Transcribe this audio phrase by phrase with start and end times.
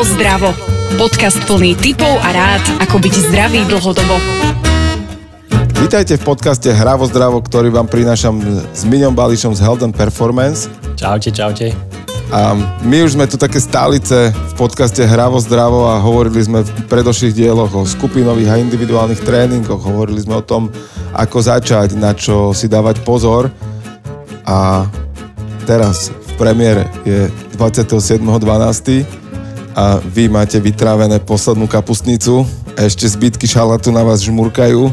[0.00, 0.48] Hravo zdravo.
[0.96, 4.16] Podcast plný tipov a rád, ako byť zdravý dlhodobo.
[5.76, 8.40] Vítajte v podcaste Hravo zdravo, ktorý vám prinášam
[8.72, 10.72] s Miňom Bališom z Health and Performance.
[10.96, 11.76] Čaute, čaute.
[12.32, 16.70] A my už sme tu také stálice v podcaste Hravo zdravo a hovorili sme v
[16.88, 19.84] predošlých dieloch o skupinových a individuálnych tréningoch.
[19.84, 20.72] Hovorili sme o tom,
[21.12, 23.52] ako začať, na čo si dávať pozor.
[24.48, 24.88] A
[25.68, 27.28] teraz v premiére je
[27.60, 29.28] 27.12
[29.74, 32.42] a vy máte vytrávené poslednú kapustnicu,
[32.74, 34.90] ešte zbytky šalatu na vás žmurkajú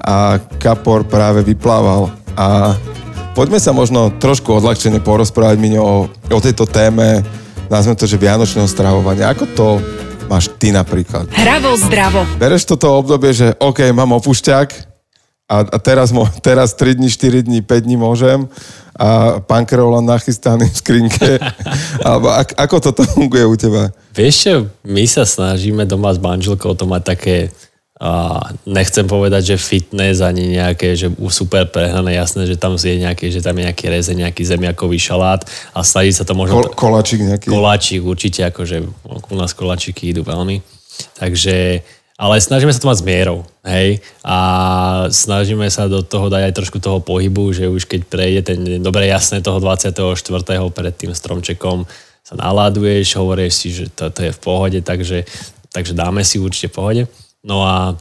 [0.00, 2.12] a kapor práve vyplával.
[2.36, 2.76] A
[3.32, 7.24] poďme sa možno trošku odľahčene porozprávať, Miňo, o, o tejto téme,
[7.68, 9.32] nazveme to, že vianočného stravovania.
[9.32, 9.66] Ako to
[10.28, 11.28] máš ty napríklad?
[11.32, 12.24] Hravo zdravo.
[12.40, 14.93] Bereš toto obdobie, že OK, mám opušťak
[15.44, 18.48] a, a teraz, mo, teraz 3 dní, 4 dní, 5 dní môžem
[18.94, 21.30] a pán len nachystaný v skrinke.
[22.06, 23.90] Alebo ak, ako toto funguje u teba?
[24.14, 24.54] Vieš čo,
[24.86, 27.36] my sa snažíme doma s manželkou to mať také
[27.94, 33.30] a nechcem povedať, že fitness ani nejaké, že super prehnané, jasné, že tam je nejaké,
[33.30, 36.58] že tam je nejaký rezeň, nejaký zemiakový šalát a snaží sa to možno...
[36.58, 37.46] Kol, koláčik nejaký.
[37.46, 40.58] Koláčik určite, akože u nás koláčiky idú veľmi.
[41.22, 44.36] Takže ale snažíme sa to mať s mierou, hej, a
[45.10, 49.10] snažíme sa do toho dať aj trošku toho pohybu, že už keď prejde ten, dobre
[49.10, 49.94] jasné toho 24.
[50.70, 51.82] pred tým stromčekom
[52.24, 55.26] sa naláduješ, hovoríš si, že to, to je v pohode, takže,
[55.74, 57.04] takže dáme si určite pohode.
[57.44, 57.98] No a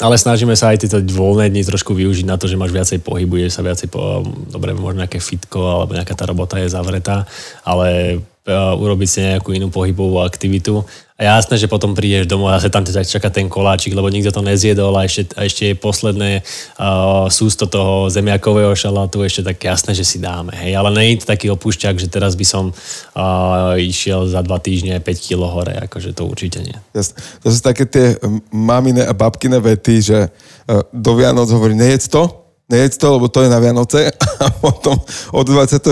[0.00, 3.36] ale snažíme sa aj tieto voľné dni trošku využiť na to, že máš viacej pohybu,
[3.52, 7.28] sa viacej po, dobre, možno nejaké fitko alebo nejaká tá robota je zavretá,
[7.62, 10.82] ale uh, urobiť si nejakú inú pohybovú aktivitu
[11.14, 14.34] a jasné, že potom prídeš domov a sa tam ťa čaká ten koláčik, lebo nikto
[14.34, 19.62] to nezjedol a ešte, a ešte je posledné uh, sústo toho zemiakového šalátu, ešte tak
[19.62, 20.50] jasné, že si dáme.
[20.58, 20.74] Hej.
[20.74, 24.98] Ale nie je to taký opúšťak, že teraz by som uh, išiel za dva týždne
[24.98, 26.74] 5 kg hore, akože to určite nie.
[26.90, 27.14] Jasné.
[27.46, 28.18] To sú také tie
[28.50, 33.44] mamine a babkine vety, že uh, do Vianoc hovorí, nejedz to, nejedz to, lebo to
[33.44, 34.08] je na Vianoce
[34.44, 34.96] a potom
[35.32, 35.84] od 24.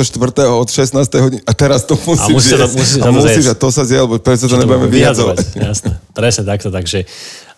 [0.49, 0.97] od 16.
[1.21, 2.75] hodiny a teraz to musíš a musíš, jesť.
[2.77, 5.37] Musíš, a, musíš a to sa zje, lebo prečo to nebudeme vyhadzovať.
[5.53, 7.05] Jasné, presne takto, takže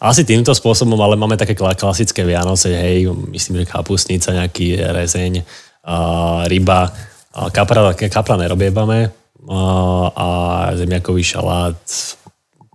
[0.02, 6.44] asi týmto spôsobom, ale máme také klasické Vianoce, hej, myslím, že kapustnica, nejaký rezeň, uh,
[6.50, 10.26] ryba, uh, kapra, kapra nerobiebame uh, a
[10.74, 11.78] zemiakový šalát,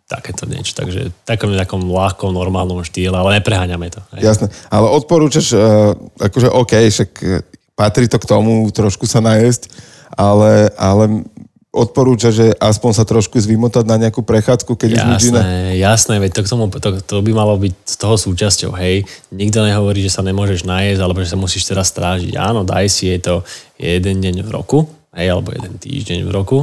[0.09, 0.73] takéto niečo.
[0.73, 4.01] Takže takom takom ľahkom, normálnom štýle, ale nepreháňame to.
[4.17, 4.33] Hej.
[4.33, 4.45] Jasné.
[4.73, 7.45] Ale odporúčaš, uh, akože OK, však e,
[7.77, 9.69] patrí to k tomu trošku sa najesť,
[10.17, 11.23] ale, ale
[11.69, 15.41] odporúča, že aspoň sa trošku zvymotať na nejakú prechádzku, keď jasné, už nič iné.
[15.77, 19.05] Jasné, veď to, k tomu, to, to by malo byť z toho súčasťou, hej.
[19.29, 22.33] Nikto nehovorí, že sa nemôžeš najesť, alebo že sa musíš teraz strážiť.
[22.41, 23.35] Áno, daj si, je to
[23.77, 26.57] jeden deň v roku, hej, alebo jeden týždeň v roku,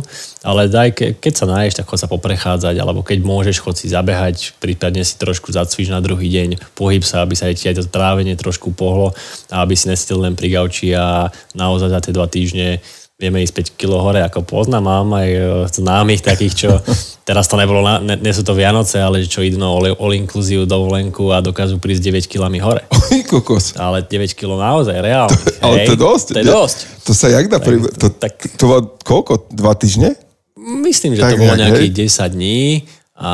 [0.47, 3.91] ale daj, ke, keď sa naješ, tak chod sa poprechádzať, alebo keď môžeš, chod si
[3.91, 7.83] zabehať, prípadne si trošku zacvič na druhý deň, pohyb sa, aby sa aj ti aj
[7.83, 9.17] to trávenie trošku pohlo
[9.51, 12.83] aby si nestil len pri gauči a naozaj za tie dva týždne
[13.17, 15.41] vieme ísť 5 kg hore, ako poznám, mám aj e,
[15.73, 16.71] známych takých, čo
[17.29, 20.69] teraz to nebolo, na, ne, nie sú to Vianoce, ale čo idú na all, inclusive
[20.69, 22.85] dovolenku a dokážu prísť 9 kg hore.
[23.09, 23.73] Oj, kokos.
[23.81, 25.33] Ale 9 kg naozaj, reálne.
[25.33, 26.27] To, ale to je dosť.
[26.29, 26.79] To je dosť.
[26.85, 27.77] Ja, to sa jak dá pri...
[27.97, 29.49] To, tak, to bolo koľko?
[29.49, 30.13] Dva týždne?
[30.61, 32.85] Myslím, že tak to bolo nejakých 10 dní
[33.17, 33.33] a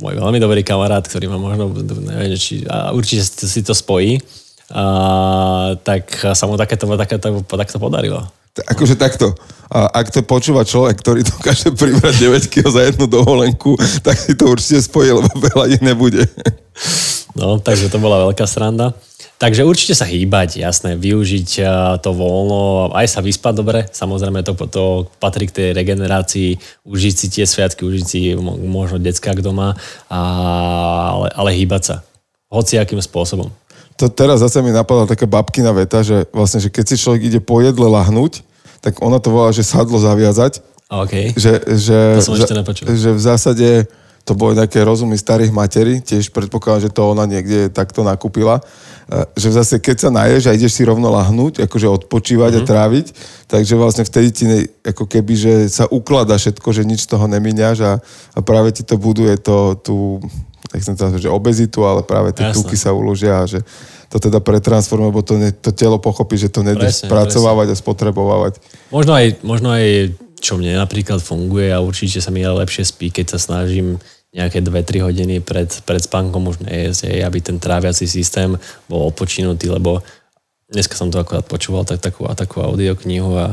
[0.00, 1.68] môj veľmi dobrý kamarát, ktorý ma možno,
[2.00, 4.16] neviem, či, a určite si to spojí,
[4.72, 8.24] a, tak sa mu takéto, takéto, takéto podarilo
[8.64, 9.36] akože takto,
[9.66, 13.74] a ak to počúva človek, ktorý dokáže pribrať 9 kg za jednu dovolenku,
[14.06, 16.22] tak si to určite spojí, lebo veľa ich nebude.
[17.34, 18.94] No, takže to bola veľká sranda.
[19.36, 21.60] Takže určite sa hýbať, jasné, využiť
[22.00, 24.84] to voľno, aj sa vyspať dobre, samozrejme to, to
[25.20, 26.56] patrí k tej regenerácii,
[26.88, 28.32] užiť si tie sviatky, užiť si
[28.64, 29.76] možno detská doma,
[30.08, 30.20] a,
[31.12, 31.96] ale, ale hýbať sa.
[32.48, 33.52] Hociakým spôsobom
[33.96, 37.40] to teraz zase mi napadla taká babkina veta, že vlastne, že keď si človek ide
[37.40, 38.44] po jedle lahnúť,
[38.84, 40.60] tak ona to volá, že sadlo zaviazať.
[40.86, 41.34] Okay.
[41.34, 42.84] Že, že, to som ešte nepočul.
[42.86, 43.68] Že v zásade
[44.26, 48.58] to boli nejaké rozumy starých materí, tiež predpokladám, že to ona niekde takto nakúpila,
[49.06, 52.62] e, že zase keď sa naješ a ideš si rovno lahnúť, akože odpočívať mm-hmm.
[52.62, 52.70] a mhm.
[52.74, 53.06] tráviť,
[53.46, 57.30] takže vlastne vtedy ti ne, ako keby, že sa uklada všetko, že nič z toho
[57.30, 57.92] nemíňaš a,
[58.34, 60.18] a práve ti to buduje to, tú,
[60.74, 63.62] nechcem to že obezitu, ale práve tie tuky sa uložia a že
[64.10, 67.78] to teda pretransformuje, lebo to, ne, to telo pochopí, že to spracovávať presne.
[67.78, 68.52] a spotrebovávať.
[68.94, 73.34] Možno aj, možno aj, čo mne napríklad funguje a určite sa mi lepšie spí, keď
[73.34, 73.98] sa snažím
[74.36, 78.54] nejaké 2-3 hodiny pred, pred spánkom už nejesť, aby ten tráviaci systém
[78.86, 80.04] bol odpočinutý, lebo
[80.68, 83.48] dneska som to akorát počúval tak, takú, takú audioknihu a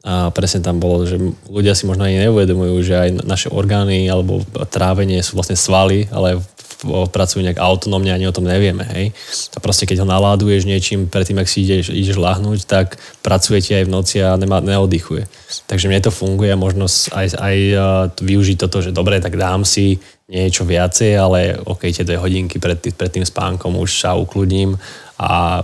[0.00, 4.40] A presne tam bolo, že ľudia si možno ani neuvedomujú, že aj naše orgány alebo
[4.72, 6.40] trávenie sú vlastne svaly, ale
[6.84, 8.84] pracujú nejak autonómne, ani o tom nevieme.
[8.96, 9.12] Hej?
[9.54, 13.84] A proste keď ho naláduješ niečím predtým, ak si ideš, ideš lahnúť, tak pracujete aj
[13.86, 15.28] v noci a nemá, neoddychuje.
[15.68, 17.56] Takže mne to funguje a možno aj, aj
[18.20, 20.00] využiť toto, že dobre, tak dám si
[20.30, 24.78] niečo viacej, ale ok, tie dve hodinky pred, pred tým spánkom už sa ukludním
[25.18, 25.62] a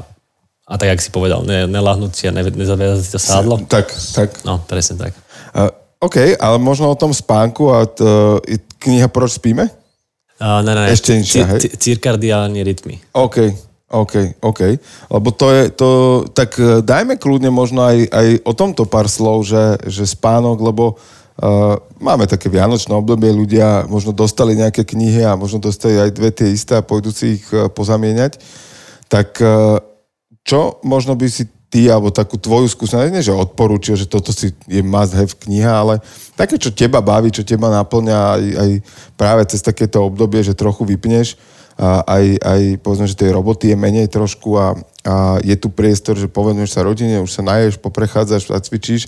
[0.67, 3.63] a tak, jak si povedal, ne, nelahnúť si a ne, nezaviazať si to sádlo.
[3.71, 3.87] Tak,
[4.19, 4.43] tak.
[4.43, 5.15] No, presne tak.
[5.55, 5.71] Uh,
[6.03, 8.43] OK, ale možno o tom spánku a t, uh,
[8.83, 9.71] kniha Proč spíme?
[10.37, 11.61] Uh, ne, ne, Ešte niečo, hej?
[11.81, 13.01] Cirkadiálne rytmy.
[13.17, 13.57] OK,
[13.89, 14.61] OK, OK.
[15.09, 15.89] Lebo to je, to,
[16.35, 20.85] tak e, dajme kľudne možno aj, aj o tomto pár slov, že, že spánok, lebo
[20.99, 26.35] uh, máme také vianočné obdobie, ľudia možno dostali nejaké knihy a možno dostali aj dve
[26.35, 28.43] tie isté a pôjdu si ich uh, pozamieňať.
[29.07, 29.79] Tak uh,
[30.43, 34.55] čo možno by si ty, alebo takú tvoju skúsenosť, nie že odporúčil, že toto si
[34.71, 35.95] je must have kniha, ale
[36.39, 38.71] také, čo teba baví, čo teba naplňa aj, aj
[39.19, 41.35] práve cez takéto obdobie, že trochu vypneš,
[41.77, 44.73] a aj, aj povedzme, že tej roboty je menej trošku a,
[45.05, 49.05] a je tu priestor, že povedneš sa rodine, už sa naješ, poprechádzaš a cvičíš.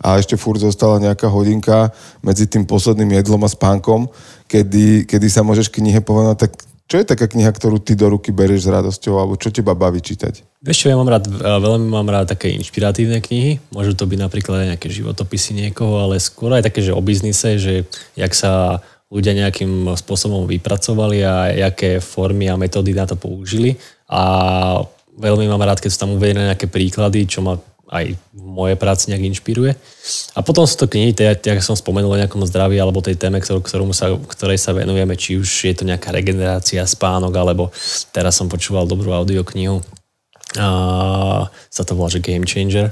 [0.00, 1.92] A ešte furt zostala nejaká hodinka
[2.24, 4.08] medzi tým posledným jedlom a spánkom,
[4.48, 6.52] kedy, kedy sa môžeš knihe povedať, tak
[6.90, 10.02] čo je taká kniha, ktorú ty do ruky berieš s radosťou, alebo čo teba baví
[10.02, 10.42] čítať?
[10.58, 13.62] Vieš čo, ja mám rád, veľmi mám rád také inšpiratívne knihy.
[13.70, 17.62] Môžu to byť napríklad aj nejaké životopisy niekoho, ale skôr aj také, že o biznise,
[17.62, 17.86] že
[18.18, 23.78] jak sa ľudia nejakým spôsobom vypracovali a aké formy a metódy na to použili.
[24.10, 24.22] A
[25.14, 27.54] veľmi mám rád, keď sú tam uvedené nejaké príklady, čo ma
[27.90, 29.74] aj v mojej práci nejak inšpiruje.
[30.34, 33.60] A potom sú to knihy, tak som spomenul o nejakom zdraví alebo tej téme, ktorú,
[33.66, 37.74] ktorú sa, ktorej sa venujeme, či už je to nejaká regenerácia, spánok, alebo
[38.14, 39.82] teraz som počúval dobrú audioknihu,
[40.58, 42.90] a sa to volá, že Game Changer.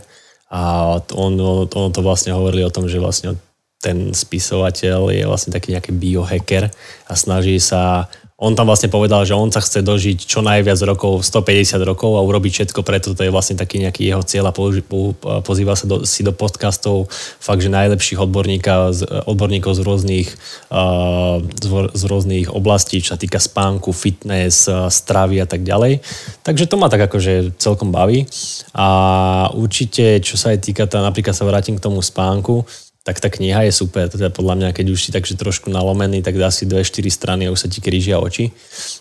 [0.48, 1.34] A on,
[1.66, 3.34] on to vlastne hovorili o tom, že vlastne
[3.78, 6.70] ten spisovateľ je vlastne taký nejaký biohacker
[7.06, 11.26] a snaží sa on tam vlastne povedal, že on sa chce dožiť čo najviac rokov,
[11.26, 14.56] 150 rokov a urobiť všetko preto, to je vlastne taký nejaký jeho cieľ a
[15.42, 17.10] pozýva sa do, si do podcastov
[17.42, 18.22] fakt, že najlepších
[19.26, 20.30] odborníkov z rôznych,
[20.70, 21.42] uh,
[21.90, 25.98] z rôznych oblastí, čo sa týka spánku, fitness, stravy a tak ďalej.
[26.46, 28.22] Takže to ma tak akože celkom baví
[28.70, 32.62] a určite, čo sa aj týka, tá, napríklad sa vrátim k tomu spánku,
[33.08, 34.04] tak tá kniha je super.
[34.12, 37.48] Teda podľa mňa, keď už si takže trošku nalomený, tak dá si dve, štyri strany
[37.48, 38.52] a už sa ti krížia oči.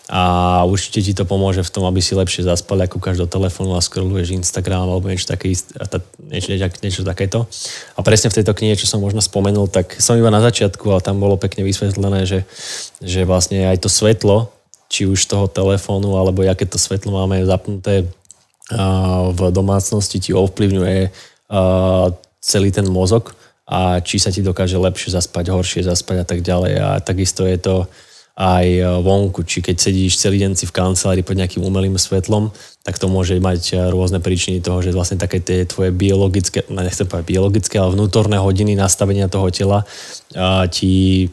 [0.08, 3.76] A určite ti to pomôže v tom, aby si lepšie zaspal, ako kúkaš do telefónu
[3.76, 7.44] a scrolluješ Instagram alebo niečo, také, niečo, niečo, niečo takéto.
[7.94, 11.04] A presne v tejto knihe, čo som možno spomenul, tak som iba na začiatku, ale
[11.04, 12.48] tam bolo pekne vysvetlené, že,
[13.04, 14.48] že vlastne aj to svetlo,
[14.88, 18.08] či už toho telefónu, alebo aké to svetlo máme zapnuté
[19.36, 21.12] v domácnosti, ti ovplyvňuje
[22.40, 23.37] celý ten mozog
[23.68, 26.72] a či sa ti dokáže lepšie zaspať, horšie zaspať a tak ďalej.
[26.80, 27.84] A takisto je to
[28.38, 32.54] aj e, vonku, či keď sedíš celý deň si v kancelárii pod nejakým umelým svetlom,
[32.86, 36.80] tak to môže mať e, rôzne príčiny toho, že vlastne také tie tvoje biologické, no
[36.80, 39.82] nechcem povedať biologické, ale vnútorné hodiny nastavenia toho tela
[40.38, 41.26] a, ti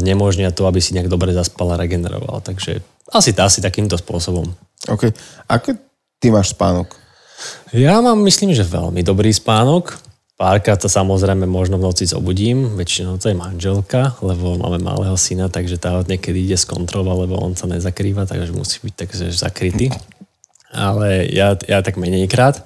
[0.00, 2.40] znemožnia to, aby si nejak dobre zaspal a regeneroval.
[2.40, 2.80] Takže
[3.12, 4.48] asi, asi takýmto spôsobom.
[4.88, 5.12] OK.
[5.52, 5.76] Ako
[6.16, 6.96] ty máš spánok?
[7.76, 10.00] Ja mám, myslím, že veľmi dobrý spánok.
[10.42, 15.46] Párkrát to samozrejme možno v noci zobudím, väčšinou to je manželka, lebo máme malého syna,
[15.46, 19.94] takže tá niekedy ide z kontrola, lebo on sa nezakrýva, takže musí byť takže zakrytý.
[20.72, 22.64] Ale ja, ja tak menejkrát.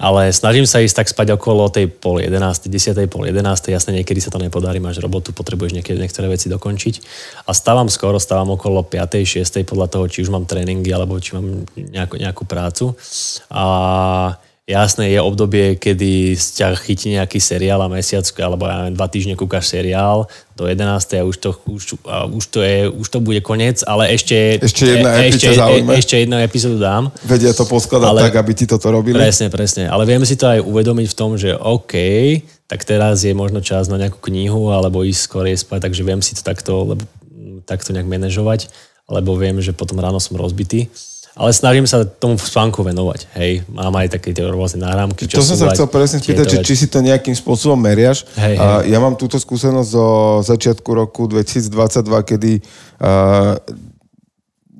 [0.00, 3.70] Ale snažím sa ísť tak spať okolo tej pol 11, 10, pol 11.
[3.70, 6.94] Jasne, niekedy sa to nepodarí, máš robotu, potrebuješ niekedy niektoré veci dokončiť.
[7.46, 11.36] A stávam skoro, stávam okolo 5, 6, podľa toho, či už mám tréningy, alebo či
[11.38, 12.96] mám nejakú, nejakú prácu.
[13.52, 13.62] A
[14.62, 19.34] Jasné, je obdobie, kedy ťa chytí nejaký seriál a mesiac, alebo ja neviem, dva týždne
[19.34, 21.18] kúkaš seriál do 11.
[21.18, 24.86] a už to, už, a už to, je, už to bude koniec, ale ešte, ešte
[24.86, 27.10] jedna e, ešte, e, ešte jednu epizódu dám.
[27.26, 29.18] Vedia to poskladať ale, tak, aby ti toto robili.
[29.18, 29.90] Presne, presne.
[29.90, 31.94] Ale vieme si to aj uvedomiť v tom, že OK,
[32.70, 36.38] tak teraz je možno čas na nejakú knihu alebo ísť skôr spať, takže viem si
[36.38, 37.02] to takto, lebo,
[37.66, 38.70] takto nejak manažovať,
[39.10, 40.86] lebo viem, že potom ráno som rozbitý
[41.32, 43.32] ale snažím sa tomu spánku venovať.
[43.32, 45.24] Hej, mám aj také tie rôzne náramky.
[45.32, 48.28] To som sa chcel presne spýtať, že či si to nejakým spôsobom meriaš.
[48.36, 48.92] Hej, hej.
[48.92, 50.06] Ja mám túto skúsenosť zo
[50.44, 53.56] začiatku roku 2022, kedy uh,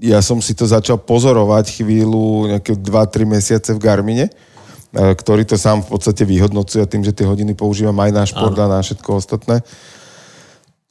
[0.05, 5.57] ja som si to začal pozorovať chvíľu, nejaké 2-3 mesiace v Garmine, uh, ktorý to
[5.57, 9.25] sám v podstate vyhodnocuje tým, že tie hodiny používam aj na šport a na všetko
[9.25, 9.65] ostatné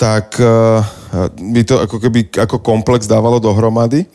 [0.01, 0.81] tak uh,
[1.37, 4.09] by to ako keby ako komplex dávalo dohromady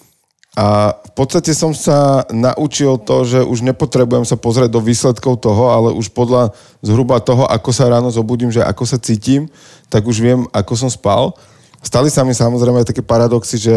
[0.57, 5.69] A v podstate som sa naučil to, že už nepotrebujem sa pozrieť do výsledkov toho,
[5.69, 9.53] ale už podľa zhruba toho, ako sa ráno zobudím, že ako sa cítim,
[9.93, 11.37] tak už viem, ako som spal.
[11.85, 13.77] Stali sa mi samozrejme také paradoxy, že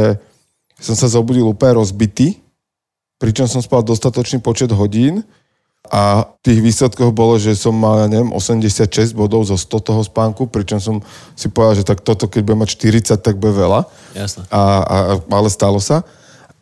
[0.80, 2.40] som sa zobudil úplne rozbitý,
[3.20, 5.28] pričom som spal dostatočný počet hodín
[5.92, 10.48] a v tých výsledkoch bolo, že som mal, neviem, 86 bodov zo 100 toho spánku,
[10.48, 11.04] pričom som
[11.36, 12.72] si povedal, že tak toto, keď budem mať
[13.12, 13.84] 40, tak bude veľa.
[14.16, 14.48] Jasné.
[14.48, 16.08] A, a, ale stalo sa.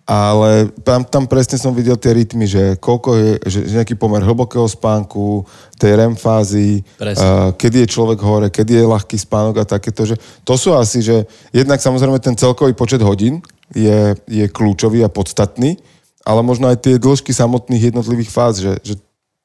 [0.08, 4.24] Ale tam, tam presne som videl tie rytmy, že koľko je, že, že nejaký pomer
[4.24, 5.44] hlbokého spánku,
[5.76, 10.16] tej REM fázy, uh, kedy je človek hore, kedy je ľahký spánok a takéto, že
[10.48, 13.44] to sú asi, že jednak samozrejme ten celkový počet hodín
[13.76, 15.76] je, je kľúčový a podstatný,
[16.24, 18.96] ale možno aj tie dĺžky samotných jednotlivých fáz, že, že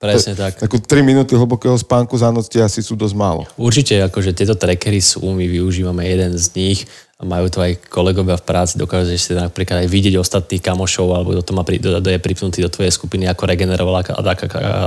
[0.03, 0.59] Presne tak.
[0.59, 3.47] Ako 3 minúty hlbokého spánku za noc asi sú dosť málo.
[3.55, 6.79] Určite, akože tieto trackery sú, my využívame jeden z nich
[7.23, 11.43] majú to aj kolegovia v práci, dokážeš si napríklad aj vidieť ostatných kamošov, alebo kto
[11.47, 14.33] to má pri, do, do, je pripnutý do tvojej skupiny, ako regeneroval a, a,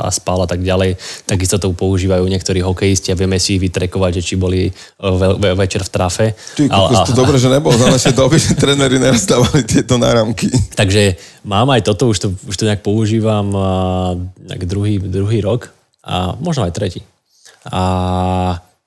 [0.04, 1.00] a spal a tak ďalej.
[1.24, 5.40] Takisto to používajú niektorí hokejisti a vieme si ich vytrekovať, že či boli e, ve,
[5.40, 6.26] ve, večer v trafe.
[6.60, 10.52] Ty, ale, a, to dobre, že nebol za naše doby, že tréneri nerastávali tieto náramky.
[10.76, 11.16] Takže
[11.48, 13.64] mám aj toto, už to, už to nejak používam uh,
[14.68, 15.72] druhý, druhý rok
[16.04, 17.02] a možno aj tretí.
[17.72, 17.82] A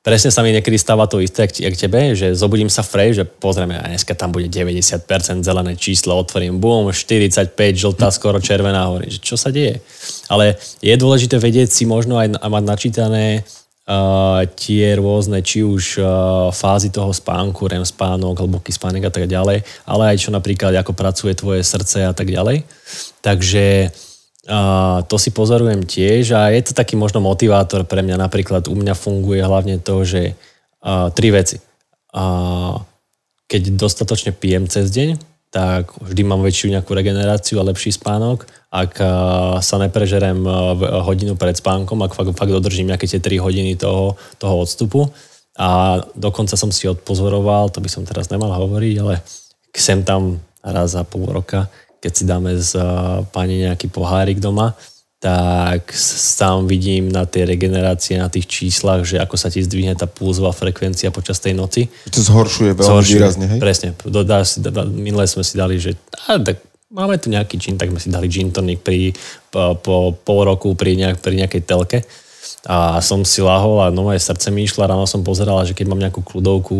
[0.08, 3.76] presne sa mi niekedy stáva to isté, jak tebe, že zobudím sa fresh, že pozrieme,
[3.76, 5.04] a dneska tam bude 90%
[5.44, 9.84] zelené číslo, otvorím, boom, 45, žltá, skoro červená, hovorím, že čo sa deje.
[10.32, 16.08] Ale je dôležité vedieť si možno aj mať načítané uh, tie rôzne, či už uh,
[16.56, 20.96] fázy toho spánku, REM spánok, hlboký spánok a tak ďalej, ale aj čo napríklad, ako
[20.96, 22.64] pracuje tvoje srdce a tak ďalej.
[23.20, 23.92] Takže
[24.47, 28.23] To si pozorujem tiež a je to taký možno motivátor pre mňa.
[28.23, 31.59] Napríklad u mňa funguje hlavne to, že uh, tri veci.
[32.14, 32.78] Uh,
[33.50, 35.18] keď dostatočne pijem cez deň,
[35.50, 38.47] tak vždy mám väčšiu nejakú regeneráciu a lepší spánok.
[38.71, 43.42] Ak uh, sa neprežerem uh, hodinu pred spánkom, ak fakt, fakt dodržím nejaké tie 3
[43.42, 45.11] hodiny toho, toho odstupu.
[45.59, 49.18] A dokonca som si odpozoroval, to by som teraz nemal hovoriť, ale
[49.75, 51.66] sem tam raz za pol roka
[51.98, 52.78] keď si dáme z
[53.34, 54.74] pani nejaký pohárik doma,
[55.18, 60.06] tak sám vidím na tej regenerácie, na tých číslach, že ako sa ti zdvihne tá
[60.06, 61.90] pulzová frekvencia počas tej noci.
[62.14, 63.58] To zhoršuje veľmi zhoršuje, výrazne, hej?
[63.58, 63.88] Presne.
[64.06, 64.46] Dodá
[64.86, 65.98] minule sme si dali, že
[66.30, 66.62] á, tak
[66.94, 69.10] máme tu nejaký gin, tak sme si dali gin tonic pri,
[69.50, 71.98] po, po pol roku pri, nejak, pri nejakej telke.
[72.70, 75.98] A som si lahol a nové srdce mi išlo, ráno som pozeral, že keď mám
[75.98, 76.76] nejakú kľudovku,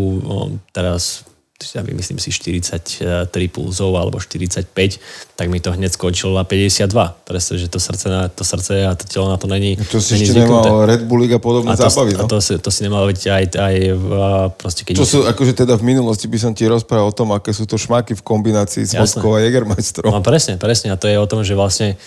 [0.70, 1.26] teraz
[1.59, 4.71] ja myslím si 43 pulzov alebo 45,
[5.35, 6.87] tak mi to hneď skočilo na 52.
[7.27, 10.15] Presne, že to srdce, na, to srdce a to telo na to není To si
[10.15, 10.71] není ešte zvyknuté.
[10.71, 12.23] nemal Red Bull a podobné a to, zábavy, no?
[12.23, 14.09] A to, si, to si nemal byť aj, aj v,
[14.55, 14.95] proste keď...
[15.03, 17.75] Čo sú, akože teda v minulosti by som ti rozprával o tom, aké sú to
[17.75, 20.15] šmáky v kombinácii s vodkou a Jägermeisterom.
[20.15, 20.95] No presne, presne.
[20.95, 21.99] A to je o tom, že vlastne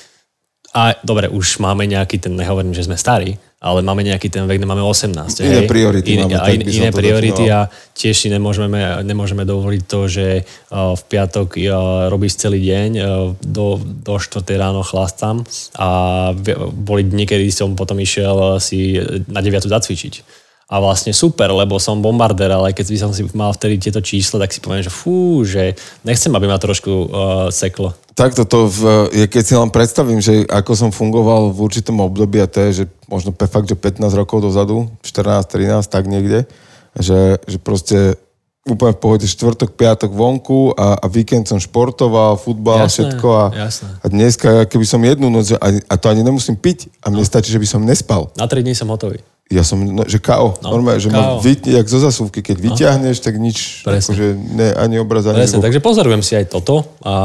[0.72, 4.57] a dobre, už máme nejaký ten, nehovorím, že sme starí, ale máme nejaký ten vek,
[4.65, 5.13] máme 18.
[5.45, 5.69] Iné hej?
[5.69, 6.41] priority iné, máme.
[6.41, 11.61] A in, iné priority a tiež si nemôžeme, nemôžeme dovoliť to, že uh, v piatok
[11.61, 11.69] uh,
[12.09, 13.05] robíš celý deň, uh,
[13.37, 14.41] do, do 4.
[14.57, 15.45] ráno chlastám
[15.77, 15.89] a
[16.73, 18.97] boli dni, kedy som potom išiel si
[19.29, 19.61] na 9.
[19.61, 20.40] zacvičiť
[20.71, 24.47] a vlastne super, lebo som bombardér, ale keď by som si mal vtedy tieto čísla,
[24.47, 25.75] tak si poviem, že fú, že
[26.07, 27.07] nechcem, aby ma trošku uh,
[27.51, 27.91] seklo.
[28.15, 28.79] Takto to, v,
[29.27, 32.85] keď si len predstavím, že ako som fungoval v určitom období, a to je, že
[33.11, 36.47] možno fakt, že 15 rokov dozadu, 14, 13, tak niekde,
[36.95, 38.15] že, že proste
[38.63, 43.43] úplne v pohode štvrtok, piatok vonku a, a víkend som športoval, futbal, jasné, všetko a,
[43.67, 43.89] jasné.
[43.99, 47.27] a dneska, keby som jednu noc, a, a to ani nemusím piť a mne no.
[47.27, 48.29] stačí, že by som nespal.
[48.37, 49.19] Na 3 dní som hotový.
[49.51, 50.55] Ja som, no, že KO.
[50.63, 52.39] No, Normálne, že ma vytne, jak zo zasúvky.
[52.39, 52.63] Keď no.
[52.72, 57.15] vyťahneš, tak nič, akože ne, ani obraz, ani Presne, takže pozorujem si aj toto a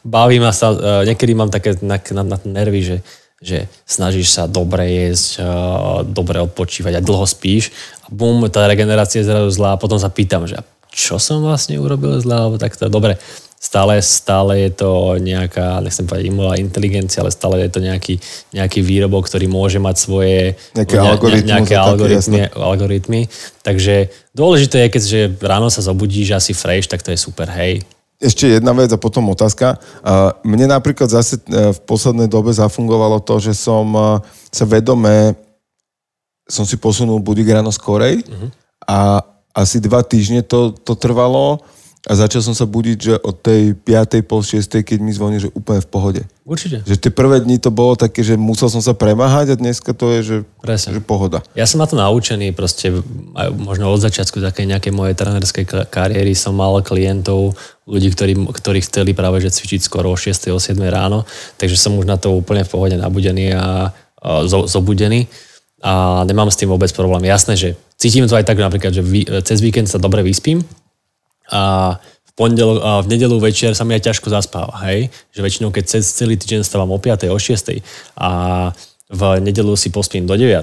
[0.00, 2.96] baví ma sa, e, niekedy mám také na, na, na nervy, že,
[3.44, 5.52] že snažíš sa dobre jesť, e,
[6.08, 7.68] dobre odpočívať a dlho spíš
[8.04, 10.56] a bum, tá regenerácia je zrazu zlá a potom sa pýtam, že
[10.90, 13.20] čo som vlastne urobil zle, alebo tak to dobre
[13.60, 18.16] stále, stále je to nejaká, nechcem povedať umelá inteligencia, ale stále je to nejaký,
[18.56, 23.20] nejaký výrobok, ktorý môže mať svoje nejaké, ne, algoritmy, nejaké algoritmy, algoritmy.
[23.60, 27.84] Takže dôležité je, keďže ráno sa zobudíš asi fresh, tak to je super, hej.
[28.20, 29.80] Ešte jedna vec a potom otázka.
[30.44, 34.20] Mne napríklad zase e, v poslednej dobe zafungovalo to, že som e,
[34.52, 35.32] sa vedome
[36.50, 38.50] som si posunul budík ráno skorej uh-huh.
[38.84, 39.22] a
[39.54, 41.62] asi dva týždne to, to trvalo
[42.08, 44.24] a začal som sa budiť, že od tej 5.
[44.24, 44.80] pol 6.
[44.80, 46.22] keď mi zvoní, že úplne v pohode.
[46.48, 46.80] Určite.
[46.88, 50.08] Že tie prvé dni to bolo také, že musel som sa premáhať a dneska to
[50.16, 50.96] je, že, Presne.
[50.96, 51.44] že pohoda.
[51.52, 52.88] Ja som na to naučený, proste
[53.36, 57.52] aj možno od začiatku také nejakej mojej trénerskej ka- kariéry som mal klientov,
[57.84, 60.56] ľudí, ktorí, ktorí chceli práve že cvičiť skoro o 6.
[60.56, 60.80] o 7.
[60.88, 61.28] ráno,
[61.60, 63.92] takže som už na to úplne v pohode nabudený a,
[64.24, 65.28] a zo, zobudený
[65.84, 67.28] a nemám s tým vôbec problém.
[67.28, 67.68] Jasné, že
[68.00, 70.64] cítim to aj tak napríklad, že vy, cez víkend sa dobre vyspím
[71.50, 75.10] a v pondelok a v nedelu večer sa mi aj ťažko zaspáva, hej?
[75.34, 77.26] Že väčšinou, keď cez celý týždeň stávam o 5.
[77.28, 77.82] o 6.
[78.16, 78.30] a
[79.10, 80.62] v nedelu si pospím do 9.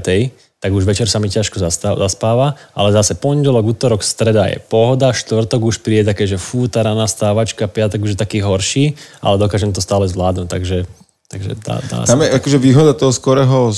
[0.58, 1.62] tak už večer sa mi ťažko
[2.02, 6.82] zaspáva, ale zase pondelok, útorok, streda je pohoda, štvrtok už príde také, že fú, tá
[6.82, 10.90] rána stávačka, piatok už je taký horší, ale dokážem to stále zvládnuť, takže
[11.28, 13.76] Takže dá, dá Tam je akože výhoda toho skorého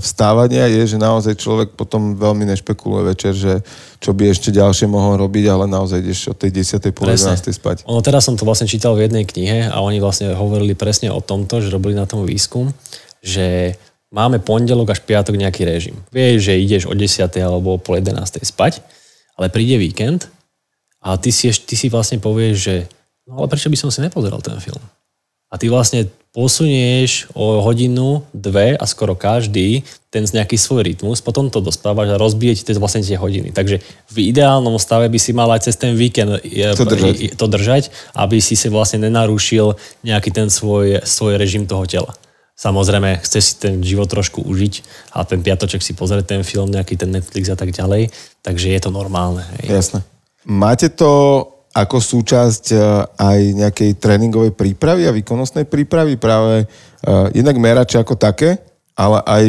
[0.00, 3.60] vstávania je, že naozaj človek potom veľmi nešpekuluje večer, že
[4.00, 6.88] čo by ešte ďalšie mohol robiť, ale naozaj ideš od tej 10.
[6.96, 7.52] po 11.
[7.52, 7.84] spať.
[7.84, 11.20] Ono teraz som to vlastne čítal v jednej knihe a oni vlastne hovorili presne o
[11.20, 12.72] tomto, že robili na tom výskum,
[13.20, 13.76] že
[14.08, 16.00] máme pondelok až piatok nejaký režim.
[16.08, 17.28] Vieš, že ideš o 10.
[17.44, 18.40] alebo o pol 11.
[18.40, 18.80] spať,
[19.36, 20.32] ale príde víkend
[21.04, 22.74] a ty si, ty si vlastne povieš, že
[23.28, 24.80] no ale prečo by som si nepozeral ten film?
[25.48, 31.50] A ty vlastne posunieš o hodinu, dve a skoro každý ten nejaký svoj rytmus, potom
[31.50, 33.50] to dospávaš a rozbije ti to vlastne tie hodiny.
[33.50, 33.80] Takže
[34.12, 36.38] v ideálnom stave by si mal aj cez ten víkend
[36.76, 37.82] to držať, to držať
[38.14, 39.74] aby si si vlastne nenarušil
[40.04, 42.12] nejaký ten svoj, svoj režim toho tela.
[42.58, 44.74] Samozrejme, chceš si ten život trošku užiť
[45.14, 48.10] a ten piatoček si pozrieť ten film, nejaký ten Netflix a tak ďalej,
[48.42, 49.46] takže je to normálne.
[49.62, 49.78] Hej.
[49.80, 49.98] Jasné.
[50.42, 51.44] Máte to
[51.78, 52.76] ako súčasť e,
[53.14, 58.58] aj nejakej tréningovej prípravy a výkonnostnej prípravy práve uh, jednak merače ako také,
[58.98, 59.46] ale aj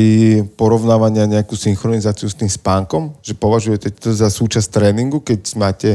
[0.53, 5.89] porovnávania nejakú synchronizáciu s tým spánkom, že považujete to za súčasť tréningu, keď máte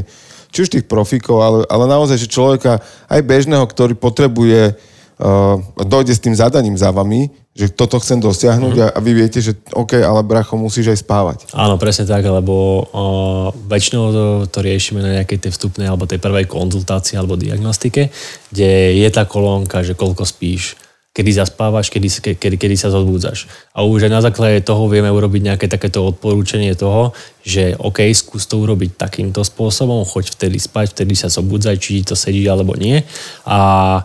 [0.51, 6.19] či už tých profíkov, ale, ale naozaj, že človeka aj bežného, ktorý potrebuje uh, dojde
[6.19, 8.99] s tým zadaním za vami, že toto chcem dosiahnuť mm-hmm.
[8.99, 11.39] a, vy viete, že OK, ale bracho, musíš aj spávať.
[11.55, 16.19] Áno, presne tak, lebo uh, väčšinou to, to riešime na nejakej tej vstupnej alebo tej
[16.19, 18.11] prvej konzultácii alebo diagnostike,
[18.51, 20.75] kde je tá kolónka, že koľko spíš,
[21.15, 23.47] kedy zaspávaš, kedy, kedy, kedy sa zodbúdzaš.
[23.71, 27.15] A už aj na základe toho vieme urobiť nejaké takéto odporúčanie toho,
[27.47, 32.19] že OK, skús to urobiť takýmto spôsobom, choď vtedy spať, vtedy sa zobudzaj, či to
[32.19, 32.99] sedí alebo nie.
[33.47, 34.03] A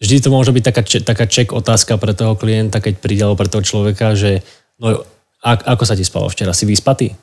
[0.00, 3.48] vždy to môže byť taká, taká check otázka pre toho klienta, keď príde alebo pre
[3.48, 4.44] toho človeka, že
[4.80, 5.04] no,
[5.40, 6.56] ak, ako sa ti spalo včera?
[6.56, 7.14] Si vyspatý?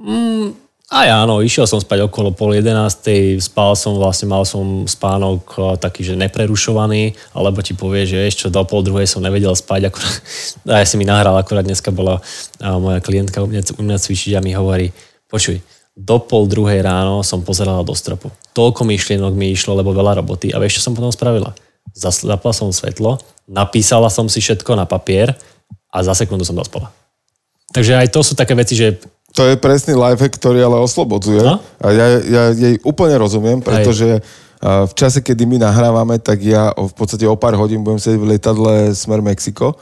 [0.00, 0.56] Mm,
[0.90, 5.78] a ja áno, išiel som spať okolo pol jedenástej, spal som, vlastne mal som spánok
[5.78, 10.18] taký, že neprerušovaný, alebo ti povie, že ešte do pol druhej som nevedel spať, akurát,
[10.74, 12.18] a ja si mi nahral, akurát dneska bola
[12.58, 14.90] moja klientka u mňa, u mňa cvičiť a mi hovorí,
[15.30, 15.62] počuj,
[15.94, 18.34] do pol druhej ráno som pozerala do stropu.
[18.50, 21.54] Toľko myšlienok mi išlo, lebo veľa roboty a vieš, čo som potom spravila?
[21.94, 23.18] Zapla som svetlo,
[23.50, 25.34] napísala som si všetko na papier
[25.90, 26.94] a za sekundu som dospala.
[27.70, 28.98] Takže aj to sú také veci, že...
[29.38, 31.38] To je presný lifehack, ktorý ale oslobodzuje.
[31.46, 31.62] No?
[31.78, 34.90] A ja, ja jej úplne rozumiem, pretože aj.
[34.90, 38.28] v čase, kedy my nahrávame, tak ja v podstate o pár hodín budem sedieť v
[38.34, 39.78] lietadle smer Mexiko.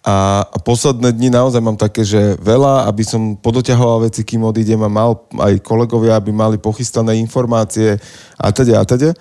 [0.00, 4.88] A posledné dni naozaj mám také, že veľa, aby som podoťahoval veci, kým odídem a
[4.88, 8.00] mal aj kolegovia, aby mali pochystané informácie
[8.40, 9.12] a teda a teda.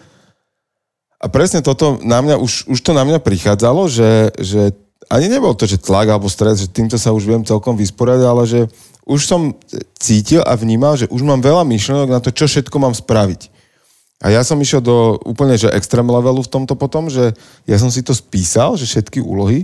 [1.19, 4.71] A presne toto na mňa, už, už to na mňa prichádzalo, že, že
[5.11, 8.43] ani nebol to, že tlak alebo stres, že týmto sa už viem celkom vysporiadať, ale
[8.47, 8.61] že
[9.03, 9.51] už som
[9.99, 13.51] cítil a vnímal, že už mám veľa myšlenok na to, čo všetko mám spraviť.
[14.19, 17.35] A ja som išiel do úplne že extrém levelu v tomto potom, že
[17.67, 19.63] ja som si to spísal, že všetky úlohy,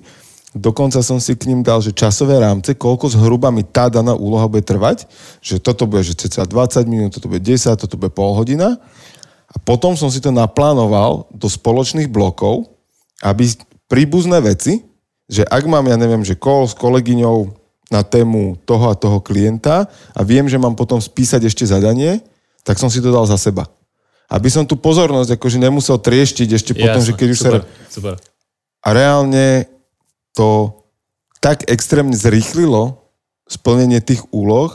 [0.56, 4.48] dokonca som si k ním dal, že časové rámce, koľko zhruba mi tá daná úloha
[4.48, 5.08] bude trvať,
[5.44, 8.80] že toto bude že cca 20 minút, toto bude 10, toto bude pol hodina
[9.56, 12.68] a potom som si to naplánoval do spoločných blokov,
[13.24, 13.48] aby
[13.88, 14.84] príbuzné veci,
[15.32, 17.56] že ak mám, ja neviem, že call s kolegyňou
[17.90, 22.20] na tému toho a toho klienta a viem, že mám potom spísať ešte zadanie,
[22.68, 23.70] tak som si to dal za seba.
[24.28, 27.88] Aby som tú pozornosť akože nemusel trieštiť ešte potom, Jasne, že keď už super, sa...
[27.88, 28.14] Super.
[28.86, 29.70] A reálne
[30.36, 30.82] to
[31.42, 33.06] tak extrémne zrýchlilo
[33.46, 34.74] splnenie tých úloh,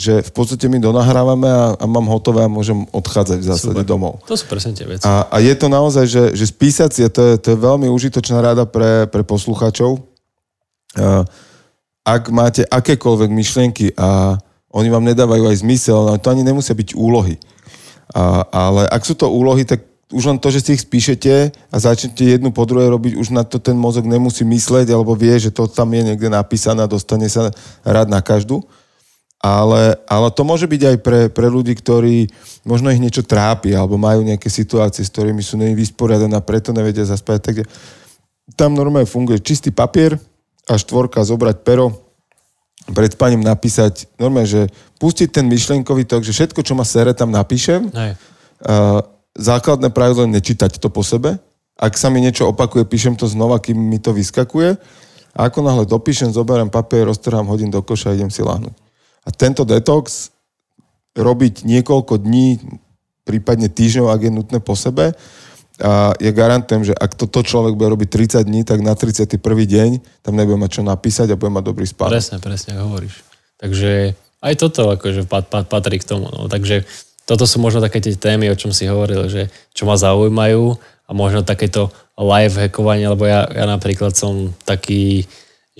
[0.00, 3.84] že v podstate my donahrávame a, a mám hotové a môžem odchádzať v zásade Super.
[3.84, 4.24] domov.
[4.24, 5.04] To sú presne tie veci.
[5.04, 8.40] A, a je to naozaj, že, že spísať si, to je, to je veľmi užitočná
[8.40, 10.00] rada pre, pre poslucháčov.
[12.00, 14.40] Ak máte akékoľvek myšlienky a
[14.72, 17.36] oni vám nedávajú aj zmysel, ale to ani nemusia byť úlohy.
[18.16, 21.76] A, ale ak sú to úlohy, tak už len to, že si ich spíšete a
[21.78, 25.54] začnete jednu po druhej robiť, už na to ten mozog nemusí mysleť, alebo vie, že
[25.54, 27.54] to tam je niekde napísané a dostane sa
[27.86, 28.66] rád na každú.
[29.40, 32.28] Ale, ale to môže byť aj pre, pre ľudí, ktorí
[32.68, 37.08] možno ich niečo trápi alebo majú nejaké situácie, s ktorými sú nevysporiadané a preto nevedia
[37.08, 37.38] zaspať.
[37.40, 37.64] Takže
[38.52, 40.20] tam normálne funguje čistý papier
[40.68, 42.12] a štvorka zobrať pero,
[42.92, 44.62] pred spaním napísať, normálne, že
[45.00, 47.88] pustiť ten myšlienkový tok, že všetko, čo ma sere, tam napíšem.
[48.60, 49.00] Uh,
[49.40, 51.40] základné pravidlo je nečítať to po sebe.
[51.80, 54.76] Ak sa mi niečo opakuje, píšem to znova, kým mi to vyskakuje.
[55.32, 58.89] A ako náhle dopíšem, zoberiem papier, roztrhám, hodím do koša a idem si láhnuť.
[59.24, 60.32] A tento detox
[61.14, 62.60] robiť niekoľko dní,
[63.26, 65.12] prípadne týždňov, ak je nutné po sebe,
[65.80, 68.08] a ja garantujem, že ak toto človek bude robiť
[68.44, 69.40] 30 dní, tak na 31.
[69.40, 72.20] deň tam nebude mať čo napísať a bude mať dobrý spánok.
[72.20, 73.24] Presne, presne, hovoríš.
[73.56, 74.12] Takže
[74.44, 76.28] aj toto akože pat, pat, patrí k tomu.
[76.28, 76.52] No.
[76.52, 76.84] Takže
[77.24, 80.76] toto sú možno také tie témy, o čom si hovoril, že čo ma zaujímajú
[81.08, 81.88] a možno takéto
[82.20, 85.24] live hackovanie, lebo ja, ja napríklad som taký,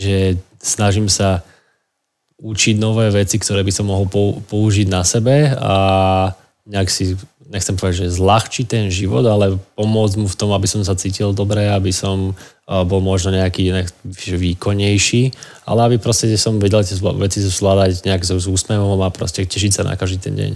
[0.00, 1.44] že snažím sa
[2.40, 4.08] učiť nové veci, ktoré by som mohol
[4.48, 5.74] použiť na sebe a
[6.64, 7.16] nejak si,
[7.50, 11.34] nechcem povedať, že zľahčiť ten život, ale pomôcť mu v tom, aby som sa cítil
[11.34, 12.38] dobre, aby som
[12.70, 13.74] bol možno nejaký
[14.14, 15.34] výkonnejší,
[15.66, 19.82] ale aby proste som vedel tie veci zvládať nejak s úsmevom a proste tešiť sa
[19.82, 20.52] na každý ten deň.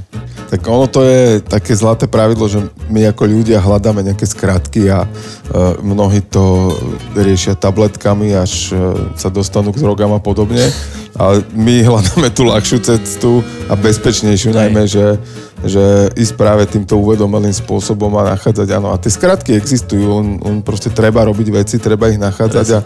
[0.47, 5.03] Tak ono to je také zlaté pravidlo, že my ako ľudia hľadáme nejaké skratky a
[5.03, 6.71] uh, mnohí to
[7.19, 10.71] riešia tabletkami, až uh, sa dostanú k drogám a podobne.
[11.19, 14.67] Ale my hľadáme tú ľahšiu cestu a bezpečnejšiu, Aj.
[14.67, 15.19] najmä, že
[15.65, 18.93] že ísť práve týmto uvedomelým spôsobom a nachádzať, áno.
[18.93, 22.83] A tie skratky existujú, on, on proste treba robiť veci, treba ich nachádzať a, a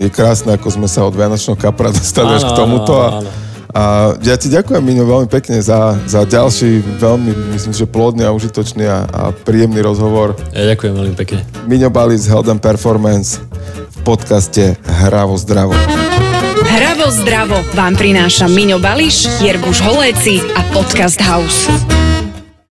[0.00, 2.96] je krásne, ako sme sa od Vianočného kapra dostali až k tomuto.
[2.96, 3.30] Áno, áno.
[3.68, 3.82] A, a
[4.24, 8.84] ja ti ďakujem, Miňo, veľmi pekne za, za ďalší veľmi, myslím, že plodný a užitočný
[8.88, 10.40] a, a príjemný rozhovor.
[10.56, 11.44] Ja ďakujem veľmi pekne.
[11.68, 13.44] Miňo Balis, Health and Performance
[13.92, 15.76] v podcaste Hravo zdravo.
[16.78, 21.66] Hravo zdravo vám prináša Miňo Bališ, Jerguš Holéci a Podcast House.